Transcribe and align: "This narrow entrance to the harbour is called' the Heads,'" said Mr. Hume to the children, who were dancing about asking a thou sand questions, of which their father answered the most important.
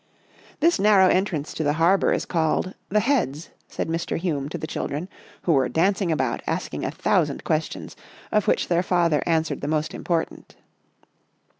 "This 0.61 0.79
narrow 0.79 1.09
entrance 1.09 1.53
to 1.53 1.63
the 1.63 1.73
harbour 1.73 2.11
is 2.11 2.25
called' 2.25 2.73
the 2.89 3.01
Heads,'" 3.01 3.51
said 3.67 3.87
Mr. 3.87 4.17
Hume 4.17 4.49
to 4.49 4.57
the 4.57 4.65
children, 4.65 5.07
who 5.43 5.51
were 5.51 5.69
dancing 5.69 6.11
about 6.11 6.41
asking 6.47 6.83
a 6.83 6.89
thou 6.89 7.23
sand 7.23 7.43
questions, 7.43 7.95
of 8.31 8.47
which 8.47 8.67
their 8.67 8.81
father 8.81 9.21
answered 9.27 9.61
the 9.61 9.67
most 9.67 9.93
important. 9.93 10.55